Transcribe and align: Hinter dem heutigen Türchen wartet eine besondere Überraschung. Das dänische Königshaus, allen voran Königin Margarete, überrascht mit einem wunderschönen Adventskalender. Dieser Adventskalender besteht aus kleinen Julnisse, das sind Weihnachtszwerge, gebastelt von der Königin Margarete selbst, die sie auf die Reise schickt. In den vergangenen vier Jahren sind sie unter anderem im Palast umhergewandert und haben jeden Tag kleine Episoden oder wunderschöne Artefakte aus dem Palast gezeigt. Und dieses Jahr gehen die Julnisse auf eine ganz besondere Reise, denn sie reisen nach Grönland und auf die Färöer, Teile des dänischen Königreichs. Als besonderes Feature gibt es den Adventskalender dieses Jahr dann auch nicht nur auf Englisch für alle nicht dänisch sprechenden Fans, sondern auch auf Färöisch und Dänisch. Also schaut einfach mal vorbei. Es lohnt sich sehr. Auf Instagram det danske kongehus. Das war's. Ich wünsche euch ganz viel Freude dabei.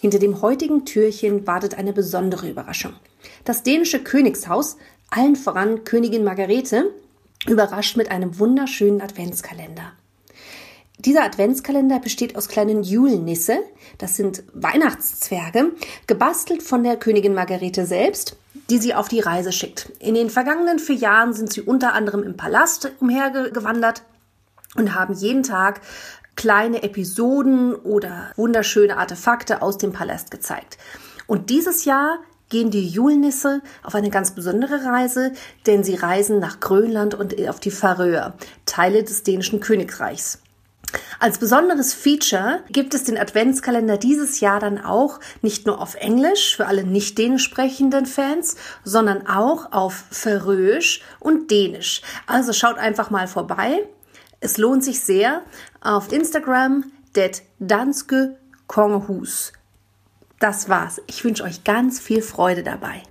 Hinter 0.00 0.18
dem 0.18 0.42
heutigen 0.42 0.84
Türchen 0.84 1.46
wartet 1.46 1.76
eine 1.76 1.92
besondere 1.92 2.48
Überraschung. 2.48 2.92
Das 3.44 3.62
dänische 3.64 4.02
Königshaus, 4.02 4.76
allen 5.10 5.34
voran 5.34 5.84
Königin 5.84 6.22
Margarete, 6.22 6.92
überrascht 7.46 7.96
mit 7.96 8.10
einem 8.10 8.38
wunderschönen 8.38 9.00
Adventskalender. 9.00 9.92
Dieser 10.98 11.24
Adventskalender 11.24 12.00
besteht 12.00 12.36
aus 12.36 12.48
kleinen 12.48 12.82
Julnisse, 12.82 13.58
das 13.98 14.16
sind 14.16 14.42
Weihnachtszwerge, 14.52 15.72
gebastelt 16.08 16.62
von 16.62 16.82
der 16.82 16.96
Königin 16.96 17.34
Margarete 17.34 17.86
selbst, 17.86 18.36
die 18.68 18.78
sie 18.78 18.94
auf 18.94 19.08
die 19.08 19.20
Reise 19.20 19.52
schickt. 19.52 19.92
In 20.00 20.14
den 20.14 20.28
vergangenen 20.28 20.80
vier 20.80 20.96
Jahren 20.96 21.32
sind 21.32 21.52
sie 21.52 21.62
unter 21.62 21.94
anderem 21.94 22.24
im 22.24 22.36
Palast 22.36 22.90
umhergewandert 23.00 24.02
und 24.74 24.94
haben 24.94 25.14
jeden 25.14 25.44
Tag 25.44 25.80
kleine 26.38 26.84
Episoden 26.84 27.74
oder 27.74 28.30
wunderschöne 28.36 28.96
Artefakte 28.96 29.60
aus 29.60 29.76
dem 29.76 29.92
Palast 29.92 30.30
gezeigt. 30.30 30.78
Und 31.26 31.50
dieses 31.50 31.84
Jahr 31.84 32.20
gehen 32.48 32.70
die 32.70 32.86
Julnisse 32.86 33.60
auf 33.82 33.96
eine 33.96 34.08
ganz 34.08 34.30
besondere 34.30 34.84
Reise, 34.84 35.32
denn 35.66 35.82
sie 35.82 35.96
reisen 35.96 36.38
nach 36.38 36.60
Grönland 36.60 37.16
und 37.16 37.34
auf 37.48 37.58
die 37.58 37.72
Färöer, 37.72 38.34
Teile 38.66 39.02
des 39.02 39.24
dänischen 39.24 39.58
Königreichs. 39.58 40.40
Als 41.18 41.38
besonderes 41.38 41.92
Feature 41.92 42.60
gibt 42.70 42.94
es 42.94 43.02
den 43.02 43.18
Adventskalender 43.18 43.98
dieses 43.98 44.38
Jahr 44.38 44.60
dann 44.60 44.78
auch 44.78 45.18
nicht 45.42 45.66
nur 45.66 45.80
auf 45.80 45.96
Englisch 45.96 46.56
für 46.56 46.66
alle 46.66 46.84
nicht 46.84 47.18
dänisch 47.18 47.42
sprechenden 47.42 48.06
Fans, 48.06 48.54
sondern 48.84 49.26
auch 49.26 49.72
auf 49.72 50.04
Färöisch 50.12 51.02
und 51.18 51.50
Dänisch. 51.50 52.00
Also 52.28 52.52
schaut 52.52 52.78
einfach 52.78 53.10
mal 53.10 53.26
vorbei. 53.26 53.88
Es 54.40 54.58
lohnt 54.58 54.84
sich 54.84 55.00
sehr. 55.00 55.42
Auf 55.80 56.12
Instagram 56.12 56.84
det 57.14 57.42
danske 57.58 58.36
kongehus. 58.66 59.52
Das 60.38 60.68
war's. 60.68 61.00
Ich 61.06 61.24
wünsche 61.24 61.42
euch 61.42 61.64
ganz 61.64 61.98
viel 61.98 62.22
Freude 62.22 62.62
dabei. 62.62 63.02